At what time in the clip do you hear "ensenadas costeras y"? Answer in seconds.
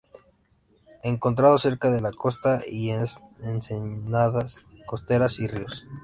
3.41-5.45